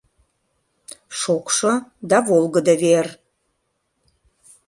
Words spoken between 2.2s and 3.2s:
волгыдо вер...